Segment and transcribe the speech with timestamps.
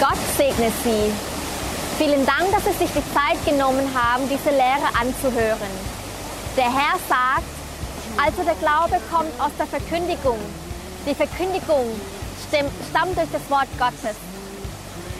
[0.00, 1.12] Gott segne Sie.
[1.98, 5.74] Vielen Dank, dass Sie sich die Zeit genommen haben, diese Lehre anzuhören.
[6.56, 7.50] Der Herr sagt,
[8.16, 10.38] also der Glaube kommt aus der Verkündigung.
[11.04, 11.90] Die Verkündigung
[12.46, 14.14] stammt durch das Wort Gottes.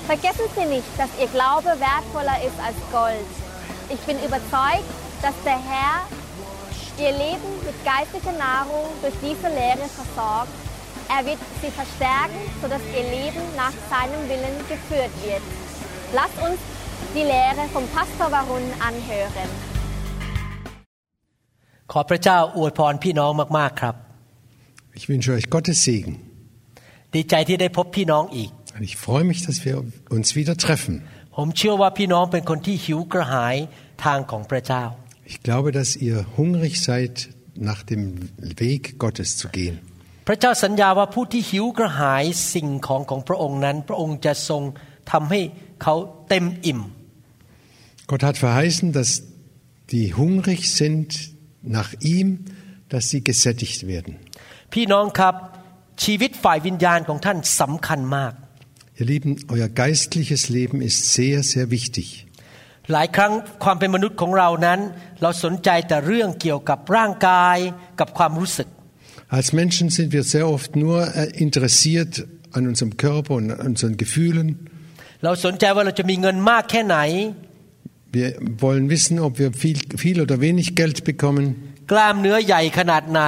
[0.07, 3.31] Vergessen Sie nicht, dass Ihr Glaube wertvoller ist als Gold.
[3.89, 4.87] Ich bin überzeugt,
[5.23, 6.07] dass der Herr
[6.99, 10.68] Ihr Leben mit geistlicher Nahrung durch diese Lehre versorgt.
[11.16, 15.44] Er wird Sie verstärken, sodass Ihr Leben nach seinem Willen geführt wird.
[16.20, 16.60] Lasst uns
[17.16, 19.50] die Lehre vom Pastor Warun anhören.
[21.92, 23.96] ขอพระเจ้าอวยพรพี่น้องมากๆครับ
[24.98, 26.14] Ich wünsche euch Gottes Segen.
[27.16, 29.76] ดีใจที่ได้พบพี่น้องอีก Und ich freue mich, dass wir
[30.16, 30.96] uns wieder treffen.
[31.36, 33.56] ผมเชื่อว่าพี่น้องเป็นคนที่หิวกระหาย
[34.06, 34.84] ทางของพระเจ้า
[35.34, 37.14] Ich glaube, dass ihr hungrig seid,
[37.70, 38.04] nach dem
[38.64, 39.76] Weg Gottes zu gehen.
[40.28, 42.24] พระเจ้าสัญญาว่าผู้ที่หิวกระหาย
[42.54, 44.62] สิ่งของของพระองค์นั้น พระองค์จะทรง
[45.12, 45.42] ทำให้
[45.84, 45.96] เขา
[46.30, 46.82] เต็มอิ่ม
[48.12, 49.12] Gott hat verheißen, dass
[49.94, 51.10] die hungrig sind
[51.78, 52.28] nach ihm,
[52.90, 54.14] dass sie gesättigt werden.
[54.74, 55.36] พี่น้องครับ
[56.04, 58.34] ชีวิตฝ่ายวิญญาณของท่านสำคัญมาก
[59.00, 62.08] Ihr Lieben, euer geistliches Leben ist sehr, sehr wichtig.
[62.92, 63.32] หลายครั้ง
[63.64, 64.80] ความเป็นมนุษย์ของเรานั้น
[65.22, 67.58] เราสนใจแต่เรื่องเกี่ยวกับร่างกาย
[68.00, 68.68] กับความรู้สึก
[69.38, 73.96] Als Menschen sind wir sehr oft nur äh, interessiert an unserem Körper und an unseren
[73.98, 74.48] Gefühlen.
[75.24, 76.98] เราสนใจว่าเราจะมีเงินมากแค่ไหน
[78.18, 78.30] Wir
[78.66, 81.46] wollen wissen, ob wir viel, viel oder wenig Geld bekommen,
[81.92, 83.22] กล้ามเนื้อใหญ่ขนาดไหน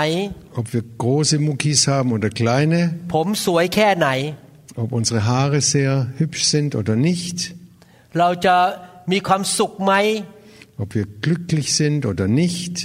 [0.59, 2.79] ob wir große Muckis haben oder kleine,
[3.13, 4.07] ผมสวยแค่ไหน
[4.83, 7.37] ob unsere Haare sehr hübsch sind oder nicht,
[8.19, 8.55] เราจะ
[9.11, 9.93] มีความสุขไหม
[10.83, 12.75] ob wir glücklich sind oder nicht.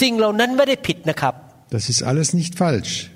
[0.00, 1.34] สิ่งเหล่านั้นไม่ได้ผิดนะครับ
[1.71, 3.09] das ist alles nicht falsch.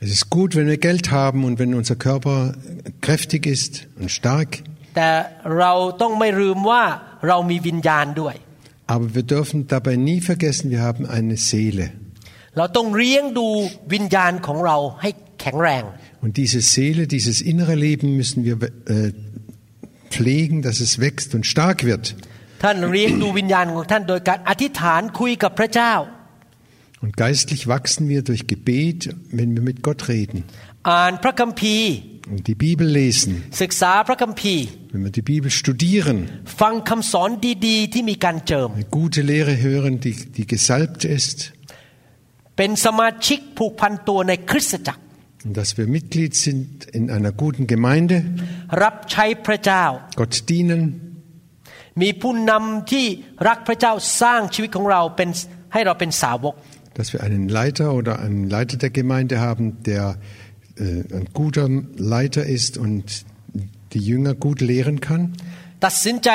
[0.00, 2.56] Es ist gut, wenn wir Geld haben und wenn unser Körper
[3.00, 4.64] kräftig ist und stark.
[8.88, 11.92] Aber wir dürfen dabei nie vergessen, wir haben eine Seele.
[16.20, 19.12] Und diese Seele, dieses innere Leben müssen wir äh,
[20.10, 22.16] pflegen, dass es wächst und stark wird.
[22.63, 25.93] ท่านเลี้ยงดูวิญญาณของท่านโดยการอธิษฐานคุยกับพระเจ้า
[27.03, 28.99] Und geistlich wachsen wir durch Gebet,
[29.31, 30.39] wenn wir mit Gott reden
[30.89, 31.89] อ่านพระคัมภีร์
[32.33, 33.31] und die Bibel lesen,
[33.61, 36.17] ศึกษาพระคัมภีร์ wenn wir die Bibel studieren,
[36.61, 37.29] ฟังคำสอน
[37.67, 41.37] ดีๆ ที่มีการเจิม eine gute Lehre hören, die, die gesalbt ist
[42.57, 45.01] เป็นสมาชิกผูกพันตัวในคริสตจักร
[45.45, 48.15] und dass wir Mitglied sind in einer guten Gemeinde,
[48.83, 49.83] รับใช้พระเจ้า
[50.21, 50.81] Gott dienen,
[52.01, 53.05] มีผู้นำที่
[53.47, 55.29] รักพระเจ้าสร้างชีวิตของเราเป็น
[55.73, 56.55] ให้เราเป็นสาวก
[56.97, 60.17] dass wir einen Leiter oder einen Leiter der Gemeinde haben, der
[60.77, 63.25] äh, ein guter Leiter ist und
[63.93, 65.23] die Jünger gut lehren kann,
[65.85, 66.29] ตัดสินใจ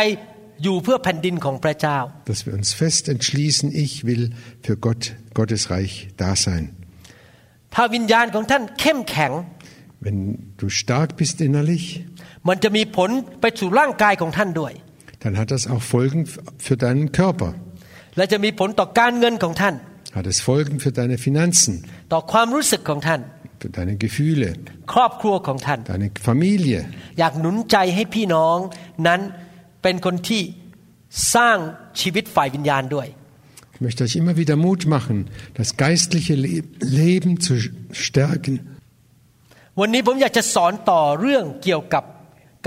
[0.63, 1.99] อยู่เพื่อแผ่นดินของพระเจ้า
[2.31, 4.25] dass wir uns fest entschließen, ich will
[4.67, 5.03] für Gott,
[5.39, 5.93] Gottes Reich
[6.23, 6.65] da sein.
[7.75, 9.33] ถ้าวิญญาณของท่านเข้มแข็ง
[10.05, 10.19] Wenn
[10.61, 11.87] du stark bist innerlich,
[12.49, 14.73] มันจะมีผลไปสู่ร่างกายของท่านด้วย
[15.23, 16.21] dann hat das auch Folgen
[16.67, 17.51] für deinen Körper,
[18.17, 19.75] และจะมีผลต่อการเงินของท่าน
[20.19, 21.73] hat es Folgen für deine Finanzen,
[22.13, 23.21] ต่อความรู้สึกของท่าน
[23.63, 24.49] für deine Gefühle,
[24.93, 26.79] ครอบครัวของท่าน deine Familie.
[27.19, 28.59] อยากหนุนใจให้พี่น้อง
[29.07, 29.21] นั้น
[29.83, 30.43] เป็นคนที่
[31.35, 31.59] สร้าง
[32.01, 33.09] ชีวิตฝ่ายวิญญาณด้วย
[33.75, 35.17] Ich möchte euch immer wieder Mut machen,
[35.61, 36.53] das geistliche Le
[37.01, 37.55] Leben zu
[38.05, 38.55] stärken.
[39.81, 42.05] วันนี้ผมอยากจะสอนต่อเรื่องเกี่ยวกับ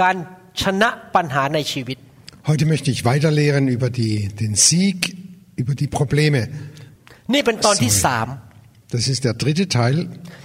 [0.01, 0.16] การ
[0.62, 1.97] ชนะปัญหาในชีวิต
[2.50, 4.97] Heute möchte ich weiterlehren über die, den Sieg,
[5.56, 6.41] über die Probleme.
[7.34, 8.28] นี่เป็นตอนที่สาม
[8.95, 9.95] Das ist der dritte Teil.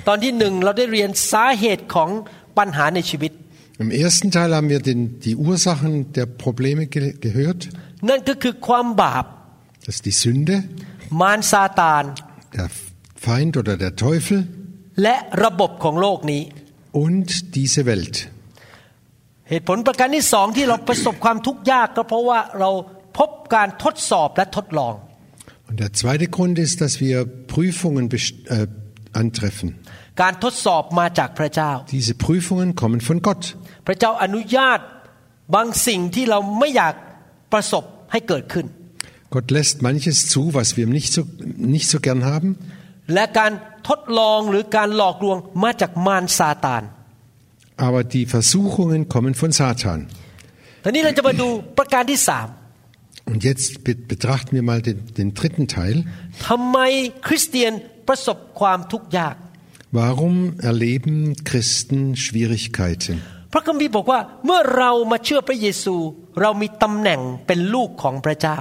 [0.08, 2.10] ตอนที่หนึ่งเราได้เรียนสาเหตุของ
[2.58, 3.32] ปัญหาในชีวิต
[3.84, 7.60] Im ersten Teil haben wir den, die Ursachen der Probleme ge gehört.
[8.08, 9.24] นั่นก็คือความบาป
[9.84, 10.54] Das ist die Sünde,
[11.20, 12.04] มารซาตาน
[12.56, 12.68] der
[13.24, 14.38] Feind oder der Teufel
[15.02, 16.42] และระบบของโลกนี้
[17.04, 18.16] und diese Welt.
[19.49, 22.71] เหตุผลประการที่สองที่เราประสบความทุกข์ยากก็เพราะว่าเรา
[23.17, 24.95] พบการทดสอบและทดลอง
[25.69, 27.17] Und der zweite Grund ist, dass wir
[27.53, 28.67] Prüfungen best- äh,
[29.23, 29.67] antreffen.
[30.21, 33.43] การทดสอบมาจากพระเจ้า Diese Prüfungen kommen von Gott.
[33.87, 34.79] พระเจ้าอนุญาต
[35.55, 36.93] บางสิ่งที่เราไม่อยาก
[37.53, 38.65] ประสบให้เกิดขึ้น
[39.35, 41.21] Gott lässt manches zu, was wir nicht so,
[41.75, 42.49] nicht so gern haben.
[43.13, 43.51] และการ
[43.89, 46.83] ทดลองหรือการหลอกลวงมาจากมารซาตาน
[47.86, 50.00] Aber die Versuchungen kommen von Satan.
[50.84, 51.48] ทีนี้เราจะมาดู
[51.78, 52.48] ประการที่สาม
[53.32, 55.96] Und jetzt be- betrachten wir mal den, den dritten Teil.
[56.48, 56.78] ทำไม
[57.26, 57.72] คริสเตียน
[58.08, 59.36] ประสบความทุกข์ยาก
[59.98, 60.36] Warum
[60.70, 61.16] erleben
[61.48, 63.16] Christen Schwierigkeiten?
[63.52, 65.96] พระคัมภีร์บอกว่าเมื่อเรามาเชื่อพระเยซู
[66.40, 68.58] เรามีตำแหน่งเป็นลูกของพระเจ้า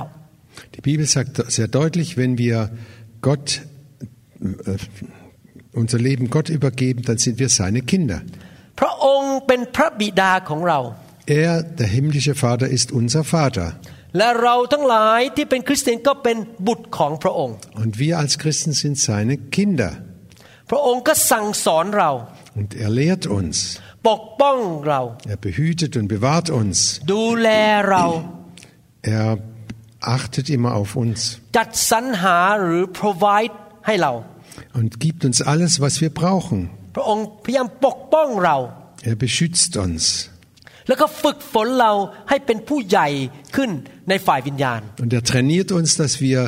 [0.75, 2.58] Die Bibel sagt sehr deutlich, wenn wir
[3.28, 3.48] Gott,
[4.42, 4.78] äh,
[5.81, 8.20] unser Leben Gott übergeben, dann sind wir seine Kinder.
[8.80, 10.80] พระองค์เป็นพระบิดาของเรา
[11.44, 13.68] Er, der himmlische Vater, ist unser Vater.
[14.18, 16.38] และเราทั้งหลายที่เป็นคริสเตียนก็เป็น
[16.68, 19.92] บุตรของพระองค์ Und wir als Christen sind seine Kinder.
[20.70, 22.12] พระองค์ก็สั่งสอนเรา
[22.60, 23.56] Und er lehrt uns.
[24.10, 25.02] ปกป้องเรา
[25.34, 26.78] Er behütet und bewahrt uns.
[27.14, 27.50] ดูแล
[27.90, 28.06] เรา
[29.18, 29.28] Er
[30.18, 31.20] achtet immer auf uns
[31.58, 33.54] จัดสรรหาหรือ provide
[33.86, 34.14] ให้เรา
[34.80, 36.60] und gibt uns alles, was wir brauchen.
[36.98, 38.58] พระองค์พยายามปกป้องเรา
[39.12, 40.04] Er beschützt uns.
[40.88, 41.92] แล้วก็ฝึกฝนเรา
[42.30, 43.08] ให้เป็นผู้ใหญ่
[43.56, 43.70] ขึ้น
[44.10, 46.40] ในฝ่ายวิญญาณ Und er trainiert uns, dass wir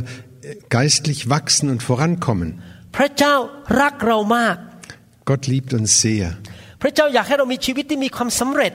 [0.78, 2.50] geistlich wachsen und vorankommen.
[2.96, 3.36] พระเจ้า
[3.82, 4.58] รักเรามาก
[5.30, 6.26] Gott liebt uns sehr.
[6.82, 8.74] พระเจ้าอยากให้เรามีชีวิตที่มีความสำเร็จ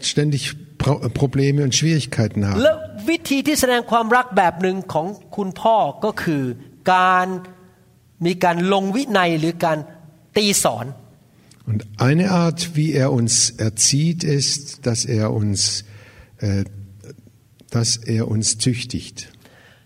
[0.00, 0.42] ständig
[0.78, 2.60] Pro Probleme und Schwierigkeiten haben.
[2.62, 2.72] และ
[3.08, 5.06] วิธีที่แสดงความรักแบบหนึ่งของ
[5.36, 6.42] คุณพ่อก็คือ
[6.94, 7.26] การ
[8.26, 9.78] มีการลงวินัยหรือการ
[10.36, 10.86] ตีสอน
[11.70, 13.32] Und eine Art, wie er uns
[13.68, 15.84] erzieht, ist, dass er uns,
[16.38, 16.62] äh,
[17.74, 19.16] dass er uns züchtigt.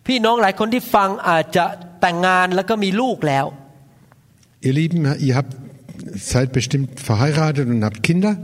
[0.06, 1.64] พี่น้องหลายคนที่ฟังอาจจะ
[2.00, 3.46] แต่งงานแล้วก็มีลูกแล้ว
[4.66, 5.52] Ihr Lieben, ihr habt,
[6.16, 8.34] seid bestimmt verheiratet und habt Kinder.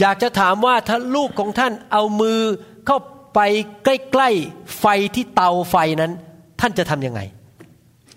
[0.00, 2.40] อยากจะถามว่าถ้าลูกของท่านเอามือ
[2.86, 2.98] เข้า
[3.34, 3.40] ไป
[3.84, 6.12] ใกล้ๆไฟที่เตาไฟนั้น
[6.60, 7.22] ท่านจะทำยังไง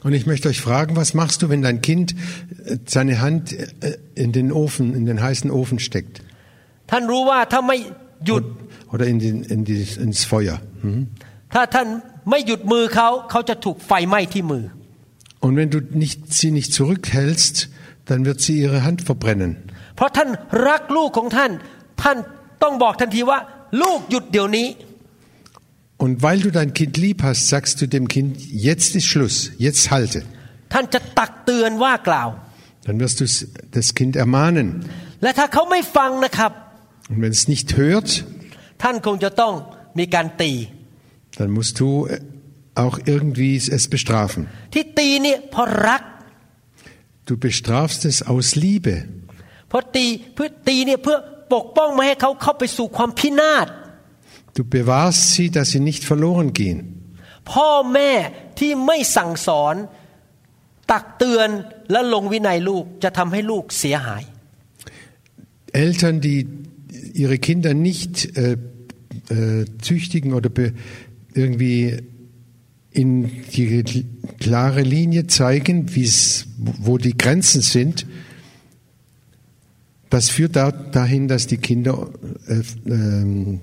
[0.06, 3.98] Und ich möchte euch fragen, was machst du, wenn dein Kind äh, seine Hand äh,
[4.16, 6.16] in den Ofen, in den heißen Ofen steckt?
[6.92, 7.78] ท่านรู้ว่าถ้าไม่
[8.26, 8.44] หยุด
[8.94, 10.58] Oder in den, in die, ins Feuer.
[10.84, 11.02] Hm?
[11.54, 11.88] ถ้าท่าน
[12.30, 14.64] ไม่หยุดมือเขาเขาจะถูกไฟไหม้ที่มือ
[15.44, 17.56] Und wenn du nicht, sie nicht zurückhältst,
[18.10, 19.52] dann wird sie ihre Hand verbrennen.
[19.96, 20.30] เพราะท่าน
[20.68, 21.52] รักลูกของท่าน
[22.04, 22.18] ท่าน
[22.64, 23.40] ต้องบอกทันทีว่า
[23.81, 24.68] ลูกหยุดเดี๋ยวนี้
[26.04, 28.38] Und weil du dein Kind lieb hast, sagst du dem Kind,
[28.68, 30.20] jetzt ist Schluss, jetzt halte.
[30.74, 32.30] ท่านจะตักเตือนว่ากล่าว
[32.86, 33.26] Dann wirst du
[33.78, 34.68] das Kind ermahnen.
[35.24, 36.52] และถ้าเขาไม่ฟังนะครับ
[37.10, 38.10] Und wenn es nicht hört,
[38.84, 39.54] ท่านคงจะต้อง
[40.00, 40.52] มีการตี
[41.40, 42.20] dann musst du äh,
[42.84, 44.42] auch irgendwie es bestrafen.
[44.74, 46.02] ที่ตีเนี่ยเพราะรัก
[47.28, 48.96] Du bestrafst es aus Liebe.
[49.70, 51.18] เพราะตีเพื่อตีเนี่ยเพื่อ
[51.54, 53.68] ปกป้องไม่ให้เขาเข้าไปสู่ความพินาศ
[54.58, 56.80] Du bewahrst sie, dass sie nicht verloren gehen.
[57.52, 58.12] พ่อแม่
[58.60, 59.76] ที่ไม่สั่งสอน
[60.92, 61.50] ตักเตือน
[61.92, 64.24] และลงวินัยลูกจะทำให้ลูกเสียหาย
[65.86, 66.40] Eltern, die
[67.22, 68.58] ihre Kinder nicht äh,
[69.30, 70.74] äh, züchtigen oder be,
[71.34, 71.80] irgendwie
[72.94, 74.06] in die
[74.40, 78.06] klare Linie zeigen, wie's, wo die Grenzen sind,
[80.10, 82.10] das führt da, dahin, dass die Kinder
[82.48, 83.62] äh, ähm,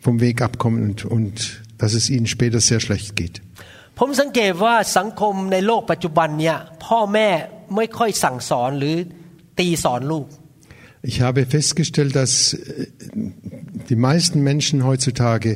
[0.00, 3.40] vom Weg abkommen und, und dass es ihnen später sehr schlecht geht.
[4.00, 7.28] ผมสังเกตว่าสังคมในโลกปัจจุบันเนี่ยพ่อแม่
[7.76, 8.96] ไม่ค่อยสั่งสอนหรือ
[9.58, 10.26] ตีสอนลูก
[11.10, 12.86] Ich habe festgestellt, dass äh,
[13.90, 15.50] die meisten Menschen heutzutage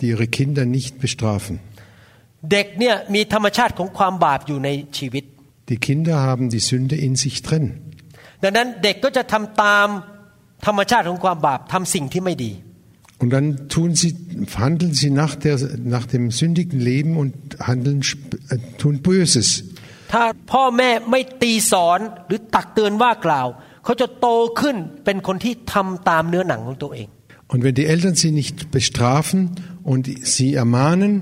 [0.00, 1.60] äh, ihre Kinder nicht bestrafen.
[2.52, 5.24] เด็กเนี่ยมีธรรมชาติของความบาปอยู่ในชีวิต
[5.70, 7.64] Die Kinder haben die Sünde in sich drin.
[8.42, 9.88] ดังนั้นเด็กก็จะทำตาม
[10.66, 12.52] ธรรมชาติของความบาปทำสิ่งที่ไม่ดี
[13.22, 14.10] Und dann tun sie,
[14.64, 15.56] handeln sie nach, der,
[15.96, 17.32] nach dem sündigen Leben und
[17.68, 19.48] handeln, sp- äh, tun Böses.
[20.12, 23.46] ถ้าพ่อแม่ไม่ตีสอนหรือตักเตือนว่ากล่าว
[23.84, 24.28] เขาจะโต
[24.60, 27.08] ขึ้นเป็นคนที่ทำตามเนื้อหนังของตัวเอง
[27.52, 29.40] Und wenn die Eltern sie nicht bestrafen
[29.92, 30.02] und
[30.34, 31.12] sie ermahnen,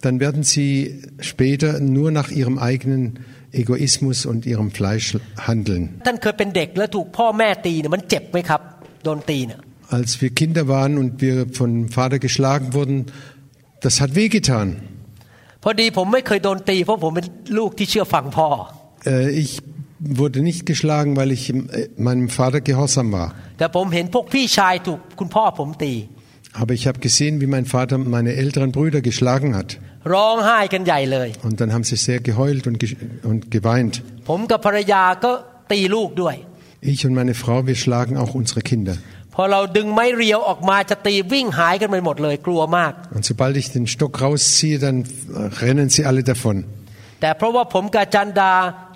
[0.00, 3.20] dann werden sie später nur nach ihrem eigenen
[3.52, 6.00] Egoismus und ihrem Fleisch handeln.
[9.88, 13.06] Als wir Kinder waren und wir vom Vater geschlagen wurden,
[13.80, 14.76] das hat wehgetan.
[19.30, 19.62] Ich
[19.98, 23.34] wurde nicht geschlagen, weil ich äh, meinem Vater gehorsam war.
[26.52, 29.78] Aber ich habe gesehen, wie mein Vater meine älteren Brüder geschlagen hat.
[30.13, 32.87] ร้องไห้กันใหญ่เลย Und dann haben sie sehr geheult und, ge
[33.31, 33.93] und geweint.
[34.29, 35.31] ผมกับภรรยาก็
[35.71, 36.35] ตีลูกด้วย
[36.93, 38.95] Ich und meine Frau, wir schlagen auch unsere Kinder.
[39.35, 45.07] พอเราดึงไม้เรียวออกมาจะตีวิ่งหายกันไปหมดเลยกลัวมาก Und sobald ich den Stock rausziehe, dann äh,
[45.63, 46.57] rennen sie alle davon.
[47.21, 48.53] แต่เพราะว่าผมกับจันดา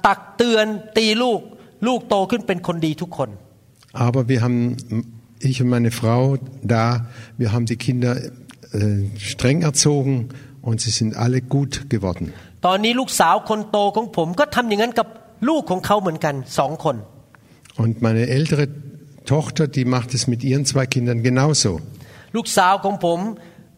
[0.08, 0.65] ตักเตือน
[0.98, 1.41] ตีลูก
[1.88, 3.29] ลูกโตขึ้นเป็นคนดีทุกคน
[4.06, 4.60] Aber wir haben,
[5.50, 6.22] ich und meine Frau
[6.75, 6.86] da,
[7.41, 9.00] wir haben die Kinder äh,
[9.32, 10.15] streng erzogen
[10.68, 12.25] und sie sind alle gut geworden.
[12.65, 15.08] ตอนนี้ลูกสาวคนโตของผมก็ทำอย่างนั้นกับ
[15.50, 16.96] ลูกของเขาเหมือนกันสองคน
[17.84, 18.65] Und meine ältere
[19.34, 21.72] Tochter, die macht es mit ihren zwei Kindern genauso.
[22.36, 23.20] ลูกสาวของผม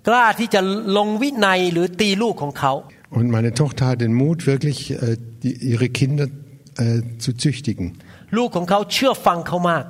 [0.07, 0.61] กล้าที่จะ
[0.97, 2.73] ลงวินัยหรือตีลูกของเขา
[3.19, 6.25] Und meine Tochter hat den Mut, wirklich äh, die, ihre Kinder
[6.77, 7.85] äh, zu züchtigen.
[8.37, 9.85] ลูกของเขาเชื่อฟังเขามาก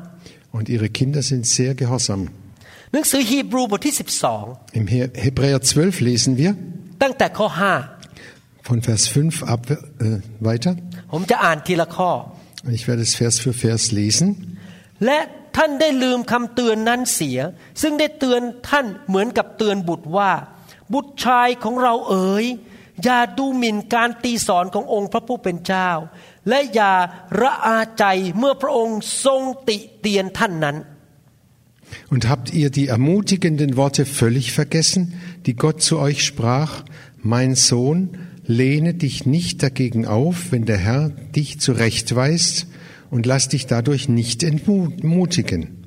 [0.57, 2.21] Und ihre Kinder sind sehr gehorsam.
[2.93, 3.93] หนังสือฮีบรูบทที่
[4.79, 7.48] Im He- Hebräer 12 lesen wir 12 ตั้งแต่ข้อ
[8.68, 10.72] von Vers 5 ab, äh, weiter.
[10.92, 12.10] 5ผมจะอ่านทีละข้อ
[12.78, 14.28] Ich werde es Vers für Vers lesen.
[15.04, 15.18] และ
[15.56, 17.38] ท่านได้ลืมคำเตือนนั้นเสีย
[17.82, 20.32] ซึ่งได้เตือนท่านเหมือนกับเตือนบุตรว่า
[20.92, 22.44] บุตรชายของเราเอ๋ย
[23.04, 25.90] อย่าดูหมิ่นการตีสอนขององค์พระผู้เป็นเจ้า
[26.48, 26.92] และอย่า
[27.40, 28.04] ระอาใจ
[28.38, 30.78] เมื่อพระองค์ทรงติเตียนท่านนั้น
[32.10, 35.14] Und habt ihr die ermutigenden Worte völlig vergessen,
[35.45, 36.83] die Gott zu euch sprach?
[37.21, 42.67] Mein Sohn, lehne dich nicht dagegen auf, wenn der Herr dich zurechtweist
[43.09, 45.77] und lass dich dadurch nicht entmutigen.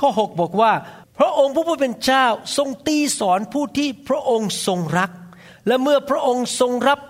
[0.00, 0.72] ข้อ 6 บอกว่า
[1.18, 2.26] พระองค์พระผู้เป็นเจ้า
[2.56, 5.10] ทรงตีสอนผู้ที่พระองค์ทรงรัก
[5.66, 7.00] และเมื่อพระองค์ทรงรับ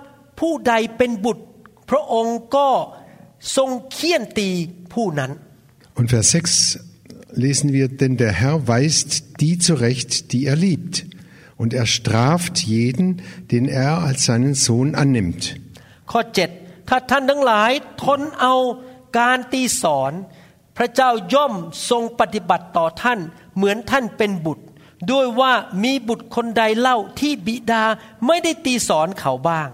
[0.40, 1.44] ผู้ใดเป็นบุตร
[1.90, 2.68] พระองค์ก็
[3.56, 4.48] ทรงเคี่ยนตี
[4.92, 5.32] ผู้นั้น
[5.98, 6.78] Und Vers 6
[7.44, 10.94] lesen wir, denn der Herr weist die zurecht, die er liebt,
[11.58, 15.42] und er straft jeden, den er als seinen Sohn annimmt.
[16.10, 16.20] ข้อ
[16.56, 17.70] 7 ถ้าท่านทั้งหลาย
[18.04, 18.54] ทนเอา
[19.18, 20.12] การตีสอน
[20.76, 21.54] พระเจ้าย่อม
[21.90, 23.20] ทรงปฏิบัติต่อท่าน
[23.56, 24.64] เหมือนท่านเป็นบุตร
[25.12, 25.52] ด้วยว่า
[25.82, 27.84] มีบุตรคนใดเล่าที่บิดา
[28.26, 29.68] ไม่ได้ตีสอนเขาบ้าง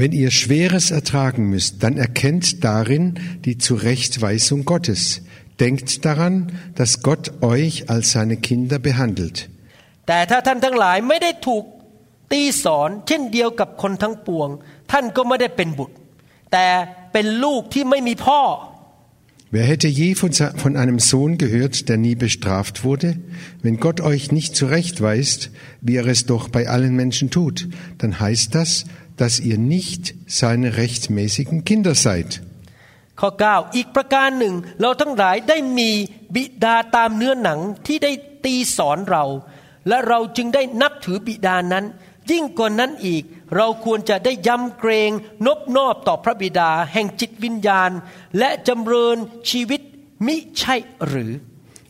[0.00, 3.04] Wenn ihr Schweres ertragen müsst, dann erkennt darin
[3.46, 5.22] die Zurechtweisung Gottes.
[5.58, 9.48] Denkt daran, dass Gott euch als seine Kinder behandelt.
[10.06, 11.64] แต่ถ้าท่านทั้งหลายไม่ได้ถูก
[12.32, 14.48] ตีสอน เช่นเดียวกับคนทั้งปวง
[14.92, 15.96] ท่านก็ไม่ได้เป็นบุตร
[16.52, 16.66] แต่
[17.12, 18.42] เป็นลูกที่ไม่มีพ่อ
[19.54, 23.08] Wer hätte je von, se- von einem Sohn gehört, der nie bestraft wurde?
[23.62, 28.54] Wenn Gott euch nicht zurechtweist, wie er es doch bei allen Menschen tut, dann heißt
[28.56, 28.86] das,
[29.16, 32.30] dass ihr nicht seine rechtmäßigen Kinder seid.
[33.20, 35.90] ข้อ 9 อีกประการหนึ่ง เราทั้งหลายได้มี
[36.34, 38.12] บิดาตามเนื้อหนังที่ได้
[38.44, 39.24] ตีสอนเรา
[39.88, 41.84] และเราจึงได้นับถือบิดานั้น
[42.30, 43.22] ยิ่งกว่านั้นอีก
[43.56, 45.10] เราควรจะได้ยำเกรง
[45.46, 47.90] นบนอบต่อพระบิดา แห่งจิตวิญญาณ
[48.38, 49.16] และจำเริญ
[49.50, 49.80] ชีวิต
[50.26, 50.76] มิใช่
[51.08, 51.32] หรือ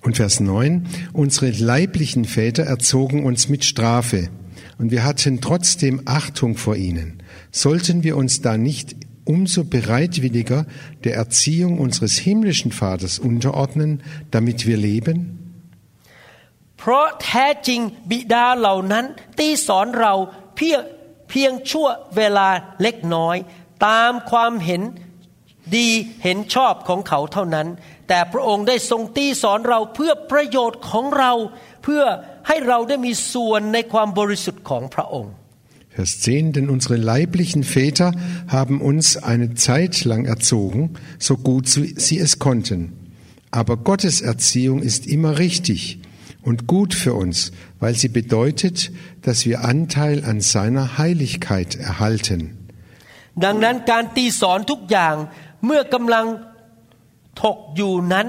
[0.07, 4.29] Und Vers 9, unsere leiblichen Väter erzogen uns mit Strafe,
[4.79, 7.23] und wir hatten trotzdem Achtung vor ihnen.
[7.51, 8.95] Sollten wir uns da nicht
[9.25, 10.67] umso bereitwilliger
[11.05, 15.40] der Erziehung unseres himmlischen Vaters unterordnen, damit wir leben?
[16.81, 17.81] เพราะแท้จริง
[18.11, 19.05] บิดาเหล่านั้น
[19.39, 20.15] ตีสอนเรา
[20.57, 20.81] เพียง
[21.31, 22.49] เพียงชั่วเวลา
[22.83, 23.37] เล็กน้อย
[23.87, 24.83] ตามความเห็น
[25.77, 25.89] ดี
[26.25, 27.69] เห็นชอบของเขาเท่านั้น
[28.09, 31.33] แต่พระองค์ได้ทรงตีสอนเราเพื่อประโยชน์ของเรา
[31.85, 32.03] เพื่อ
[32.49, 35.35] ให้เราได้มีส่วนในความบริสุทธิ์ของพระองค์
[35.97, 38.13] Vers 10, denn unsere leiblichen Väter
[38.49, 42.81] haben uns eine Zeit lang erzogen, so gut sie es konnten.
[43.51, 45.99] Aber Gottes Erziehung ist immer richtig
[46.43, 48.93] und gut für uns, weil sie bedeutet,
[49.23, 52.41] dass wir Anteil an seiner Heiligkeit erhalten.
[53.45, 55.15] ดังนั้นการตีสอนทุกอย่าง
[55.65, 56.27] เมื่อกำลัง
[57.43, 58.27] ถกอยู่นั้น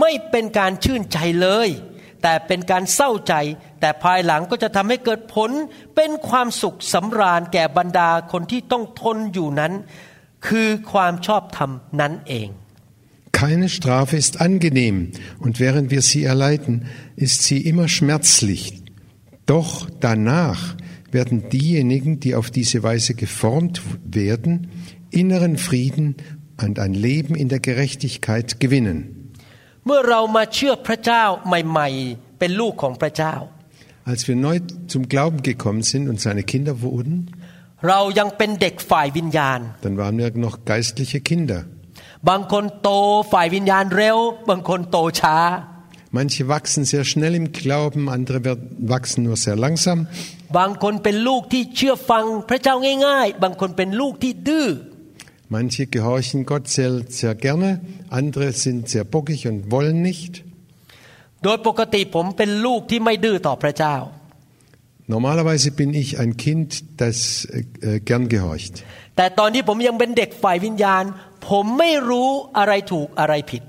[0.00, 1.68] ไม่เป็นการชื่นใจเลย
[2.22, 3.34] แต่เป็นการเศร้าใจ
[3.80, 5.50] แต่ภายหลังก็จะทำให้เกิดผล
[5.96, 9.72] เป็นความสุขสำราญแก่บรรดาคนที่ต้องทนอยู่นั้น
[10.46, 11.70] คือความชอบธรรม
[12.00, 12.50] นั้นเอง
[13.32, 16.74] Keine Strafe ist angenehm, und während wir sie erleiden,
[17.16, 18.82] ist sie immer schmerzlich.
[19.46, 20.76] Doch danach
[21.10, 24.68] werden diejenigen, die auf diese Weise geformt werden,
[25.10, 26.16] inneren Frieden
[26.62, 29.16] und ein Leben in der Gerechtigkeit gewinnen.
[29.86, 33.34] เมื่อเรามาเชื่อพระเจ้าใหม่ๆ เป็นลูกของพระเจ้า
[34.10, 34.56] Als wir neu
[34.92, 37.16] zum Glauben gekommen sind und seine Kinder wurden,
[37.88, 41.60] เรายังเป็นเด็กฝ่ายวิญญาณ dann waren wir noch geistliche Kinder.
[42.28, 42.88] บางคนโต
[43.32, 44.18] ฝ่ายวิญญาณเร็ว
[44.48, 45.36] บางคนโตช้า
[46.12, 49.98] Manche wachsen sehr schnell im Glauben, andere werden- wachsen nur sehr langsam.
[50.58, 52.74] บางคนเป็นลูกที่เชื่อฟังพระเจ้า
[53.06, 54.68] ง่ายๆ บางคนเป็นลูกที่ดื้อ
[55.56, 57.68] Manche gehorchen Gott sehr, sehr gerne,
[58.20, 60.32] andere sind sehr bockig und wollen nicht.
[61.44, 63.96] โดยปกติผมเป็นลูกที่ไม่ดื้อต่อพระเจ้า
[65.14, 66.68] Normalerweise bin ich ein Kind,
[67.02, 68.74] das äh, äh, gern gehorcht.
[69.16, 71.04] แต่ตอนที่ผมยังเป็นเด็กฝ่ายวิญญาณ
[71.46, 73.62] ผ ผมไม่รู้อะไรถูกอะไรผิด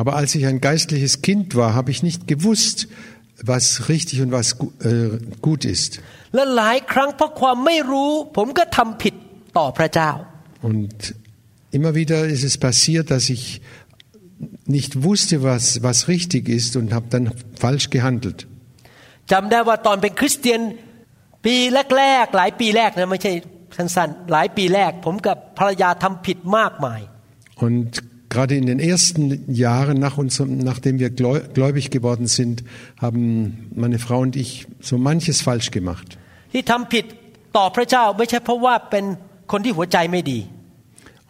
[0.00, 2.76] Aber als ich ein geistliches Kind war, habe ich nicht gewusst,
[3.52, 5.90] was richtig und was gu- äh, gut ist.
[6.34, 9.14] และหลายครั้งเพราะความไม่รู้ ผมก็ทำผิด
[9.58, 10.10] ต่อพระเจ้า
[10.70, 10.96] Und
[11.76, 13.44] immer wieder ist es passiert, dass ich
[14.76, 17.24] nicht wusste, was, was richtig ist und habe dann
[17.62, 18.38] falsch gehandelt.
[19.32, 20.60] จำได้ว่าตอนเป็นคริสเตียน
[21.44, 21.56] ปี
[21.98, 23.32] แรกๆ หลายปีแรกนะไม่ใช่
[23.76, 27.00] สั้นๆหลายปีแรก ผมกับภรรยาทำผิดมากมาย
[27.66, 27.90] Und
[28.31, 32.63] Gerade in den ersten Jahren, nach uns, nachdem wir gläubig geworden sind,
[32.97, 36.17] haben meine Frau und ich so manches falsch gemacht.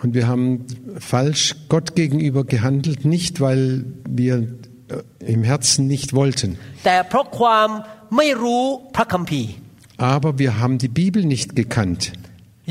[0.03, 0.65] Und wir haben
[0.99, 6.59] falsch Gott gegenüber gehandelt, nicht weil wir äh, im Herzen nicht wollten.
[9.97, 12.13] Aber wir haben die Bibel nicht gekannt.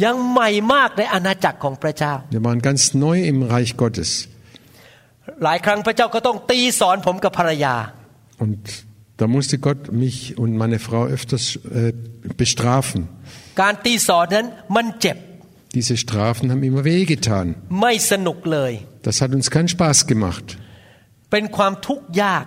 [0.03, 4.09] ยังใหม่มากในอาณาจักรของพระเจ้า Wir waren ganz neu im Reich Gottes.
[5.43, 7.75] หลายครั้งพระเจ้าก็ต้องตีสอนผมกับภรรยา
[8.43, 8.61] Und
[9.21, 11.45] da musste Gott mich und meine Frau öfters
[11.79, 11.93] äh,
[12.41, 12.99] bestrafen.
[13.61, 15.17] การตีสอนนั้นมันเจ็บ
[15.77, 17.45] Diese Strafen haben immer wehgetan.
[17.81, 18.71] ไม่สนุกเลย
[19.07, 20.45] Das hat uns keinen Spaß gemacht.
[21.31, 22.45] เป็นความทุกข์ยาก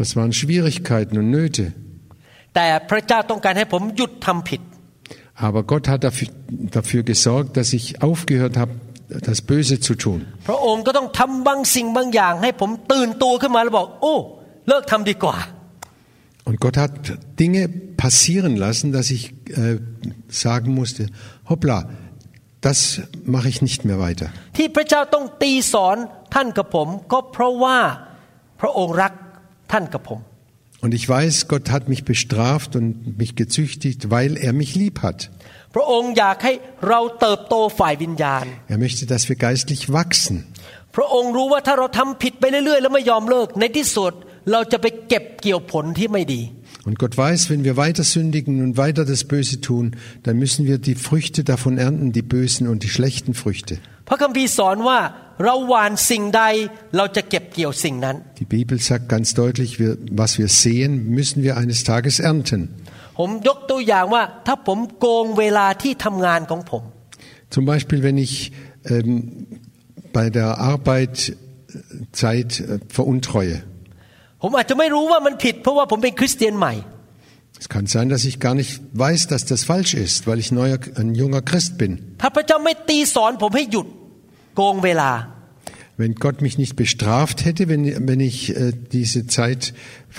[0.00, 1.66] Das waren Schwierigkeiten und Nöte.
[2.54, 4.60] แต่พระเจ้าต้องการให้ผมหยุดทำผิด
[5.46, 8.72] Aber Gott hat dafür, dafür gesorgt, dass ich aufgehört habe,
[9.08, 10.18] das Böse zu tun.
[10.48, 14.14] พระองค์ก็ต้องทำบางสิ่งบางอย่าง ให้ผมตื่นตัวขึ้นมาแล้วบอก โอ้
[14.68, 15.36] เลิกทำดีกว่า
[16.48, 16.92] Und Gott hat
[17.40, 17.62] Dinge
[18.04, 19.78] passieren lassen, dass ich äh,
[20.28, 21.08] sagen musste,
[21.48, 21.88] hoppla,
[22.60, 24.28] das mache ich nicht mehr weiter.
[24.56, 25.96] ที่พระเจ้าต้องตีสอน
[26.34, 27.78] ท่านกับผม ก็เพราะว่า
[28.60, 29.12] พระองค์รัก
[29.72, 30.20] ท่านกับผม
[30.81, 35.29] Und ich weiß, Gott hat mich bestraft und mich gezüchtigt, weil er mich lieb hat.
[38.67, 40.45] Er möchte, dass wir geistlich wachsen.
[46.83, 50.79] Und Gott weiß, wenn wir weiter sündigen und weiter das Böse tun, dann müssen wir
[50.79, 53.77] die Früchte davon ernten, die bösen und die schlechten Früchte.
[54.10, 54.98] พระคัมภีร์สอนว่า
[55.44, 56.42] เราหว่านสิ่งใด
[56.96, 62.60] เราจะเก็บเกี่ยวสิ่งนั้น Die Bibel sagt ganz deutlich, wir, was wir sehen, müssen wir eines Tages ernten.
[63.18, 66.82] ผมยกตัวอย่างว่าถ้าผมโกงเวลาที่ทำงานของผม
[67.54, 68.34] Zum Beispiel, wenn ich
[68.92, 69.10] ähm,
[70.16, 71.34] bei der Arbeit äh,
[72.22, 73.56] Zeit äh, veruntreue.
[74.42, 76.74] ผมอาจจะไม่รู้ว่ามันผิด เพราะว่าผมเป็นคริสเตียนใหม่
[77.62, 80.78] Es kann sein, dass ich gar nicht weiß, dass das falsch ist, weil ich neuer,
[81.00, 81.92] ein junger Christ bin.
[82.22, 83.86] ถ้าพระเจ้าไม่ตีสอนผมให้หยุด
[84.56, 85.10] โกงเวลา
[86.02, 89.62] Wenn Gott mich nicht bestraft hätte, wenn, wenn ich äh, diese Zeit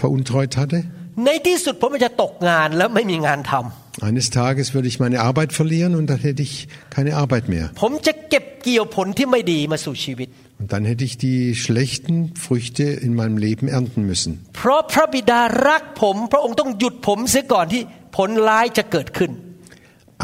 [0.02, 0.78] veruntreut hatte,
[1.26, 7.66] ในที่สุดผมจะตกงานแล้วไม่มีงานทำ eines Tages würde ich meine Arbeit verlieren und dann hätte ich keine Arbeit mehr.
[7.82, 10.28] ผมจะเก็บเกี่ยวผลที่ไม่ดีมาสู่ชีวิต
[10.60, 12.16] Und dann hätte ich die schlechten
[12.46, 14.32] Früchte in meinem Leben ernten müssen.
[14.58, 17.82] เพราะพระบิดารักผม พระองค์ต้องหยุดผมเสียก่อนที่
[18.18, 19.32] ผลร้ายจะเกิดขึ้น